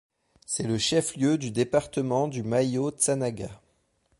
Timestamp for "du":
1.37-1.51, 2.27-2.41